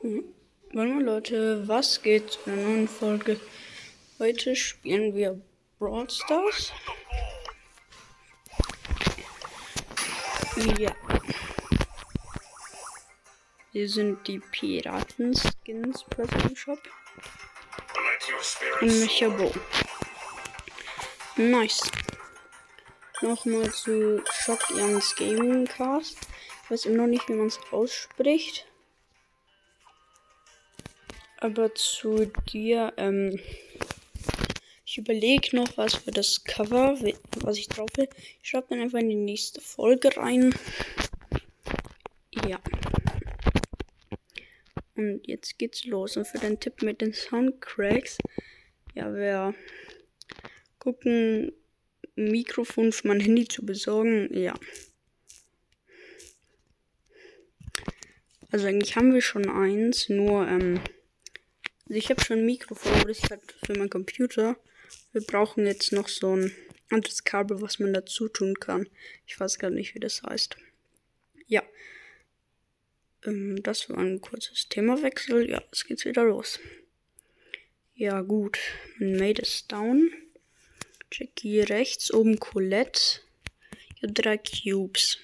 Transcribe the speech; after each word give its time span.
Warte 0.00 0.92
mal, 0.92 1.02
Leute, 1.02 1.66
was 1.66 2.00
geht 2.02 2.30
zu 2.30 2.38
einer 2.46 2.62
neuen 2.62 2.86
Folge? 2.86 3.40
Heute 4.20 4.54
spielen 4.54 5.16
wir 5.16 5.40
Brawl 5.80 6.08
Stars. 6.08 6.72
Ja. 10.78 10.94
Hier 13.72 13.88
sind 13.88 14.24
die 14.28 14.38
Piraten-Skins 14.38 16.04
Present 16.04 16.56
Shop. 16.56 16.78
Und 18.80 19.00
Mechabo. 19.00 19.52
Nice. 21.36 21.90
Nochmal 23.20 23.72
zu 23.72 24.22
Shock 24.32 24.70
Youngs 24.70 25.16
Gaming 25.16 25.66
Cast. 25.66 26.18
Ich 26.62 26.70
weiß 26.70 26.84
immer 26.84 26.98
noch 26.98 27.08
nicht, 27.08 27.28
wie 27.28 27.32
man 27.32 27.48
es 27.48 27.58
ausspricht. 27.72 28.67
Aber 31.40 31.72
zu 31.74 32.30
dir, 32.48 32.92
ähm, 32.96 33.38
ich 34.84 34.98
überlege 34.98 35.54
noch 35.54 35.76
was 35.76 35.94
für 35.94 36.10
das 36.10 36.42
Cover, 36.42 36.98
was 37.40 37.58
ich 37.58 37.68
drauf 37.68 37.88
will. 37.96 38.08
Ich 38.42 38.50
schreibe 38.50 38.66
dann 38.70 38.80
einfach 38.80 38.98
in 38.98 39.10
die 39.10 39.14
nächste 39.14 39.60
Folge 39.60 40.16
rein. 40.16 40.52
Ja. 42.48 42.58
Und 44.96 45.28
jetzt 45.28 45.58
geht's 45.58 45.84
los. 45.84 46.16
Und 46.16 46.26
für 46.26 46.38
den 46.38 46.58
Tipp 46.58 46.82
mit 46.82 47.00
den 47.00 47.12
Soundcracks, 47.12 48.18
ja, 48.94 49.14
wer 49.14 49.54
gucken, 50.80 51.52
Mikrofon 52.16 52.90
für 52.90 53.06
mein 53.06 53.20
Handy 53.20 53.46
zu 53.46 53.64
besorgen, 53.64 54.28
ja. 54.36 54.54
Also 58.50 58.66
eigentlich 58.66 58.96
haben 58.96 59.14
wir 59.14 59.22
schon 59.22 59.48
eins, 59.48 60.08
nur, 60.08 60.48
ähm, 60.48 60.80
also 61.88 61.98
ich 61.98 62.10
habe 62.10 62.22
schon 62.22 62.40
ein 62.40 62.46
Mikrofon, 62.46 62.92
aber 62.92 63.08
das 63.08 63.18
ist 63.18 63.30
halt 63.30 63.40
für 63.64 63.72
meinen 63.72 63.88
Computer. 63.88 64.56
Wir 65.12 65.22
brauchen 65.22 65.66
jetzt 65.66 65.90
noch 65.92 66.08
so 66.08 66.36
ein 66.36 66.54
anderes 66.90 67.24
Kabel, 67.24 67.62
was 67.62 67.78
man 67.78 67.94
dazu 67.94 68.28
tun 68.28 68.60
kann. 68.60 68.86
Ich 69.26 69.40
weiß 69.40 69.58
gar 69.58 69.70
nicht, 69.70 69.94
wie 69.94 70.00
das 70.00 70.22
heißt. 70.22 70.56
Ja. 71.46 71.62
Ähm, 73.24 73.62
das 73.62 73.88
war 73.88 73.98
ein 73.98 74.20
kurzes 74.20 74.68
Themawechsel. 74.68 75.48
Ja, 75.48 75.62
jetzt 75.62 75.86
geht's 75.86 76.04
wieder 76.04 76.24
los. 76.24 76.60
Ja, 77.94 78.20
gut. 78.20 78.58
Made 78.98 79.40
ist 79.40 79.72
down. 79.72 80.10
Jackie 81.10 81.60
rechts, 81.60 82.12
oben 82.12 82.38
Colette. 82.38 83.20
Ja, 84.00 84.10
drei 84.12 84.36
Cubes. 84.36 85.18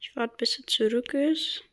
Ich 0.00 0.16
warte, 0.16 0.36
bis 0.36 0.58
er 0.58 0.66
zurück 0.66 1.14
ist. 1.14 1.67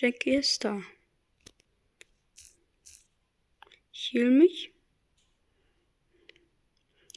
Jackie 0.00 0.36
ist 0.36 0.64
da. 0.64 0.82
Ich 3.92 4.12
heal 4.12 4.30
mich. 4.30 4.72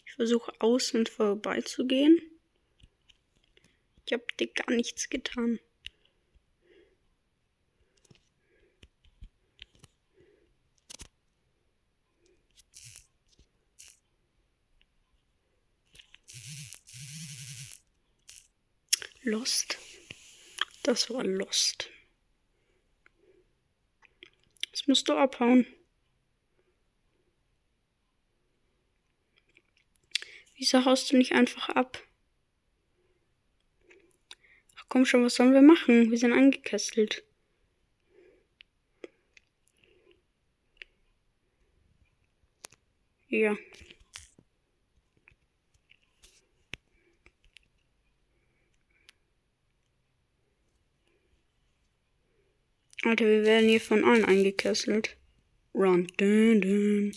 Ich 0.06 0.12
versuche 0.12 0.52
außen 0.60 1.06
vorbeizugehen. 1.06 2.22
Ich 4.06 4.12
habe 4.12 4.26
dir 4.38 4.48
gar 4.48 4.70
nichts 4.76 5.08
getan. 5.08 5.62
Lost. 19.22 19.78
Das 20.84 21.10
war 21.10 21.24
Lost. 21.24 21.93
Jetzt 24.74 24.88
musst 24.88 25.08
du 25.08 25.14
abhauen. 25.14 25.68
Wieso 30.58 30.84
haust 30.84 31.12
du 31.12 31.18
nicht 31.18 31.34
einfach 31.34 31.70
ab? 31.70 32.02
Ach 34.76 34.86
komm 34.90 35.06
schon, 35.06 35.24
was 35.24 35.36
sollen 35.36 35.54
wir 35.54 35.62
machen? 35.62 36.10
Wir 36.10 36.18
sind 36.18 36.34
angekesselt. 36.34 37.24
Ja. 43.28 43.56
Alter, 53.06 53.26
wir 53.26 53.44
werden 53.44 53.68
hier 53.68 53.82
von 53.82 54.06
allen 54.06 54.24
eingekesselt. 54.24 55.18
Run. 55.74 56.08
Dun, 56.16 56.62
dun. 56.62 57.12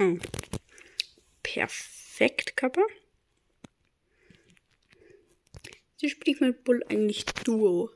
Oh. 0.00 0.18
Perfekt, 1.44 2.56
Kappa. 2.56 2.82
Sie 5.98 6.10
spielt 6.10 6.40
mit 6.40 6.64
Bull 6.64 6.82
eigentlich 6.88 7.24
Duo. 7.24 7.92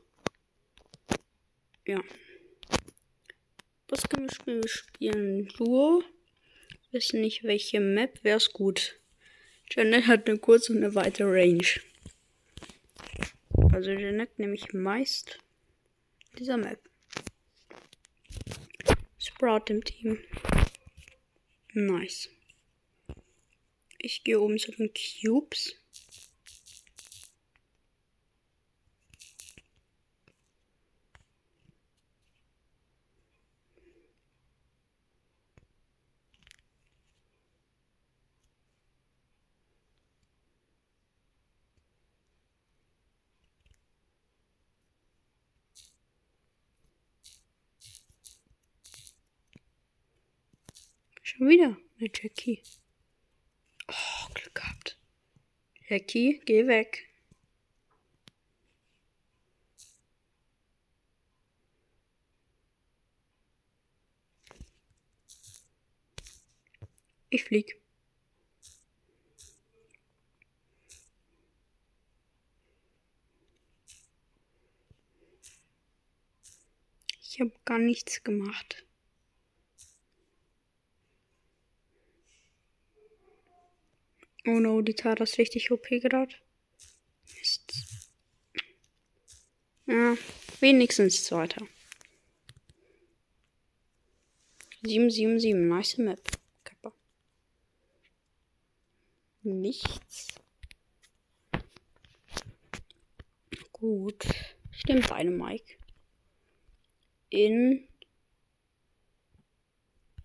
Ja. 1.85 2.01
Was 3.89 4.07
können 4.07 4.29
wir 4.29 4.33
spielen? 4.33 4.63
Wir 4.63 4.69
spielen 4.69 5.47
Duo. 5.49 6.01
Wissen 6.91 7.19
nicht, 7.19 7.43
welche 7.43 7.81
Map. 7.81 8.23
Wäre 8.23 8.37
es 8.37 8.53
gut. 8.53 9.01
Janet 9.69 10.07
hat 10.07 10.29
eine 10.29 10.39
kurze 10.39 10.71
und 10.71 10.77
eine 10.77 10.95
weite 10.95 11.25
Range. 11.25 11.67
Also 13.73 13.91
Janet 13.91 14.39
nehme 14.39 14.55
ich 14.55 14.71
meist 14.71 15.39
dieser 16.37 16.57
Map. 16.57 16.79
Sprout 19.17 19.65
im 19.69 19.83
Team. 19.83 20.19
Nice. 21.73 22.29
Ich 23.97 24.23
gehe 24.23 24.39
oben 24.39 24.57
zu 24.57 24.71
den 24.71 24.91
Cubes. 24.93 25.75
Schon 51.41 51.49
wieder 51.49 51.75
eine 51.99 52.09
Jackie. 52.13 52.61
Oh, 53.87 54.29
Glück 54.35 54.53
gehabt. 54.53 54.99
Jackie, 55.89 56.39
geh 56.45 56.67
weg. 56.67 57.09
Ich 67.31 67.43
flieg. 67.43 67.81
Ich 77.23 77.39
habe 77.39 77.51
gar 77.65 77.79
nichts 77.79 78.23
gemacht. 78.23 78.85
Oh 84.47 84.59
no, 84.59 84.81
die 84.81 84.95
Tara 84.95 85.23
ist 85.23 85.37
richtig 85.37 85.71
OP 85.71 85.87
gerade. 85.87 86.33
Mist. 87.37 87.73
Ja, 89.85 90.15
wenigstens 90.59 91.23
zweiter. 91.25 91.67
777, 94.83 95.53
nice 95.53 95.97
Map. 95.97 96.21
Kappa. 96.63 96.91
Nichts. 99.43 100.27
Gut. 103.73 104.25
Stimmt 104.71 105.07
beide, 105.07 105.29
Mike. 105.29 105.75
In. 107.29 107.87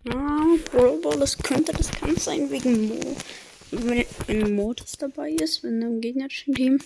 Ah, 0.09 0.57
Ball, 0.73 1.19
das 1.19 1.37
könnte 1.37 1.73
das 1.73 1.91
kann 1.91 2.15
sein 2.15 2.49
wegen 2.49 2.87
Mo 2.87 3.15
wenn, 3.71 4.05
wenn 4.27 4.55
Mortis 4.55 4.93
dabei 4.93 5.31
ist, 5.31 5.63
wenn 5.63 5.81
im 5.81 6.01
gegnerischen 6.01 6.53
Team. 6.53 6.79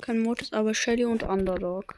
Kein 0.00 0.20
Mortis, 0.20 0.52
aber 0.52 0.74
Shelly 0.74 1.04
und 1.04 1.22
Underdog. 1.22 1.94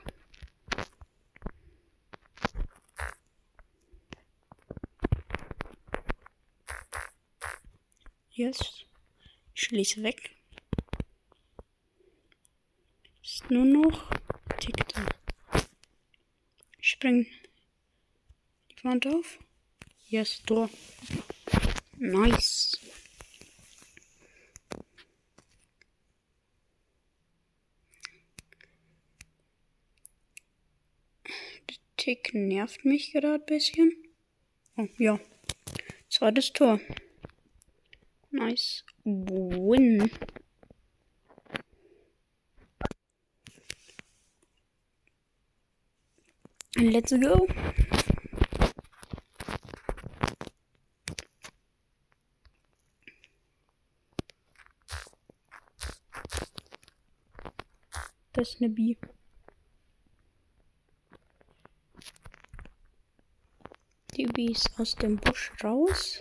Yes. 8.30 8.58
Ich 9.54 9.62
schließe 9.62 10.02
weg. 10.02 10.30
Ist 13.22 13.50
nur 13.50 13.64
noch 13.64 14.10
TikTok. 14.58 15.06
Ich 16.80 16.88
spring 16.88 17.26
die 18.70 18.84
Wand 18.84 19.06
auf. 19.06 19.38
Yes, 20.08 20.42
Tor. 20.44 20.70
Nice. 21.98 22.78
Tick 32.02 32.34
nervt 32.34 32.84
mich 32.84 33.12
gerade 33.12 33.34
ein 33.34 33.46
bisschen. 33.46 33.92
Oh, 34.76 34.88
ja. 34.98 35.20
Zweites 36.10 36.52
Tor. 36.52 36.80
Nice. 38.32 38.84
Win. 39.04 40.10
Let's 46.74 47.12
go. 47.12 47.46
Das 58.32 58.54
ist 58.54 58.60
eine 58.60 58.70
B. 58.70 58.96
Ist 64.44 64.76
aus 64.76 64.96
dem 64.96 65.18
Busch 65.18 65.52
raus. 65.62 66.20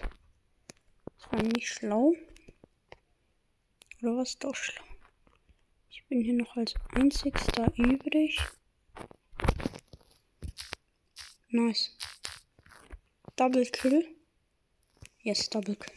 Das 1.18 1.32
war 1.32 1.42
nicht 1.42 1.68
schlau. 1.68 2.14
Oder 4.00 4.18
was 4.18 4.38
doch 4.38 4.54
schlau? 4.54 4.86
Ich 5.90 6.06
bin 6.08 6.22
hier 6.22 6.36
noch 6.36 6.56
als 6.56 6.76
einzigster 6.94 7.74
übrig. 7.76 8.40
Nice. 11.50 11.98
Double 13.38 13.66
Kill. 13.66 14.08
Yes, 15.22 15.50
Double 15.50 15.76
Kill. 15.76 15.96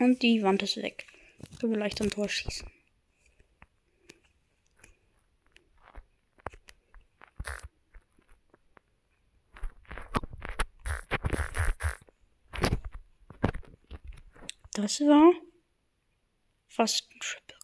Und 0.00 0.20
die 0.22 0.42
Wand 0.42 0.64
ist 0.64 0.78
weg. 0.78 1.06
Können 1.60 1.74
wir 1.74 1.78
leicht 1.78 2.02
ein 2.02 2.10
Tor 2.10 2.28
schießen. 2.28 2.68
Das 14.80 14.98
war 15.00 15.32
fast 16.66 17.06
ein 17.10 17.20
Triple 17.20 17.58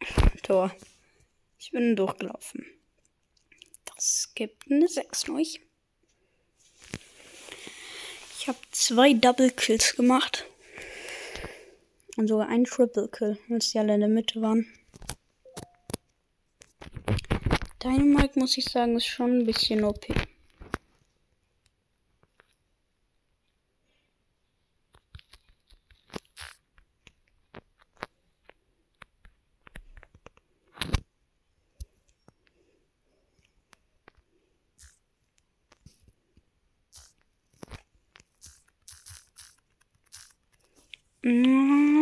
Kill. 0.00 0.40
Tor. 0.42 0.74
Ich 1.58 1.70
bin 1.72 1.94
durchgelaufen. 1.94 2.64
Das 3.84 4.32
gibt 4.34 4.70
eine 4.70 4.88
6 4.88 5.26
neu. 5.26 5.42
Ich 5.42 5.60
habe 8.48 8.58
zwei 8.70 9.12
Double 9.12 9.50
Kills 9.50 9.94
gemacht. 9.94 10.46
Und 12.16 12.28
sogar 12.28 12.48
ein 12.48 12.64
Triple 12.64 13.08
Kill, 13.08 13.38
weil 13.48 13.58
die 13.58 13.78
alle 13.78 13.92
in 13.94 14.00
der 14.00 14.08
Mitte 14.08 14.40
waren. 14.40 14.66
Dynamite, 17.82 18.38
muss 18.38 18.56
ich 18.56 18.64
sagen, 18.64 18.96
ist 18.96 19.06
schon 19.06 19.40
ein 19.40 19.44
bisschen 19.44 19.84
OP. 19.84 20.06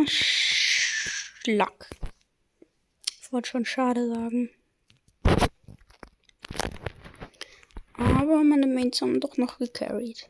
Schlag. 0.03 1.89
Ich 3.21 3.31
wollte 3.31 3.49
schon 3.49 3.65
schade 3.65 4.07
sagen. 4.07 4.49
Aber 7.93 8.43
meine 8.43 8.65
Mates 8.65 9.01
haben 9.01 9.19
doch 9.19 9.37
noch 9.37 9.59
gecarried. 9.59 10.27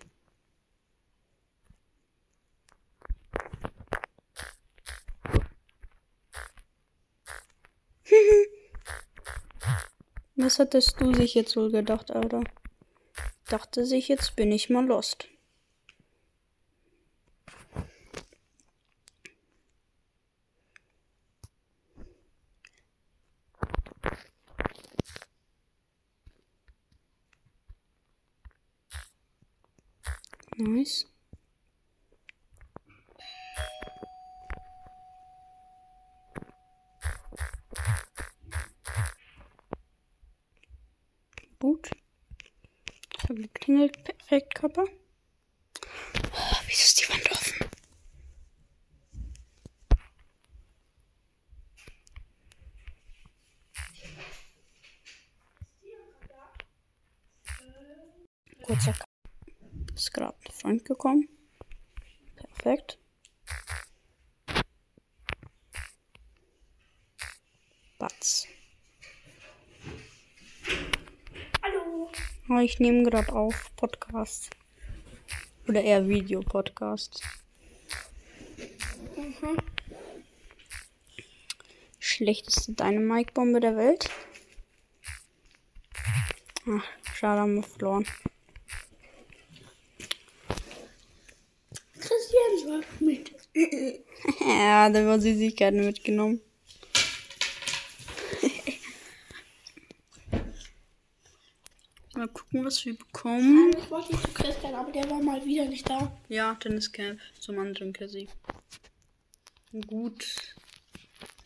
Was 10.35 10.59
hattest 10.59 10.99
du 10.99 11.13
sich 11.13 11.33
jetzt 11.33 11.55
wohl 11.55 11.71
gedacht, 11.71 12.11
Alter? 12.11 12.43
Dachte 13.47 13.85
sich, 13.85 14.09
jetzt 14.09 14.35
bin 14.35 14.51
ich 14.51 14.69
mal 14.69 14.85
lost. 14.85 15.30
Nice. 30.61 31.07
Gut. 41.59 41.89
Ich 43.17 43.23
habe 43.23 43.41
geklingelt. 43.41 44.03
Perfekt, 44.03 44.53
Körper. 44.53 44.83
Oh, 44.83 46.55
wieso 46.67 46.83
ist 46.83 47.01
die 47.01 47.09
Wand 47.09 47.31
offen? 47.31 47.65
Kurzer. 58.63 59.10
Ist 60.01 60.15
gerade 60.15 60.33
ein 60.33 60.51
Freund 60.51 60.85
gekommen. 60.85 61.29
Perfekt. 62.35 62.97
Batz. 67.99 68.47
Hallo. 71.61 72.09
Ich 72.63 72.79
nehme 72.79 73.03
gerade 73.03 73.31
auf 73.31 73.71
Podcast. 73.75 74.49
Oder 75.67 75.83
eher 75.83 76.07
Videopodcast. 76.07 77.21
Mhm. 79.15 79.57
Schlechteste 81.99 82.73
Dynamite-Bombe 82.73 83.59
der 83.59 83.77
Welt. 83.77 84.09
Ach, 86.67 86.83
schade, 87.13 87.41
haben 87.41 87.55
wir 87.57 87.63
verloren. 87.63 88.07
Christian 92.61 92.69
war 92.69 92.81
mit. 92.99 93.31
ja, 94.47 94.89
da 94.89 95.05
war 95.05 95.19
Süßigkeiten 95.19 95.85
mitgenommen. 95.85 96.41
Mal 102.15 102.27
gucken, 102.27 102.65
was 102.65 102.85
wir 102.85 102.95
bekommen. 102.97 103.73
Ich 103.77 103.89
wollte 103.89 104.11
nicht 104.11 104.23
zu 104.23 104.33
Christian, 104.33 104.75
aber 104.75 104.91
der 104.91 105.09
war 105.09 105.21
mal 105.21 105.43
wieder 105.45 105.65
nicht 105.65 105.89
da. 105.89 106.11
Ja, 106.27 106.55
Tenniscamp 106.55 107.19
zum 107.39 107.57
anderen 107.59 107.93
Cassie. 107.93 108.27
Gut. 109.87 110.55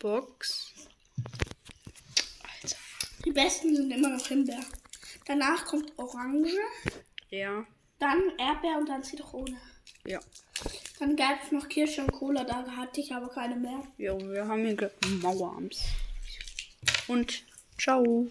Box. 0.00 0.72
Alter. 2.42 2.76
Die 3.24 3.30
besten 3.30 3.76
sind 3.76 3.92
immer 3.92 4.08
noch 4.08 4.26
Himbeer. 4.26 4.64
Danach 5.26 5.64
kommt 5.66 5.96
Orange, 5.98 6.50
Ja. 7.30 7.64
dann 8.00 8.20
Erdbeer 8.38 8.78
und 8.78 8.88
dann 8.88 9.04
Zitrone. 9.04 9.56
Ja. 10.04 10.18
Dann 10.98 11.14
gab 11.14 11.42
es 11.44 11.52
noch 11.52 11.68
Kirsche 11.68 12.00
und 12.00 12.12
Cola, 12.12 12.44
da 12.44 12.64
hatte 12.76 13.00
ich 13.00 13.12
aber 13.12 13.28
keine 13.28 13.56
mehr. 13.56 13.82
Ja, 13.98 14.18
wir 14.18 14.48
haben 14.48 14.64
hier 14.64 14.90
Mauerarms. 15.20 15.84
Und 17.06 17.44
ciao. 17.76 18.24